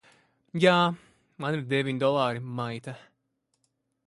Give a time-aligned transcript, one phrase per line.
[0.63, 0.71] Jā.
[1.45, 2.97] Man ir deviņi dolāri, maita!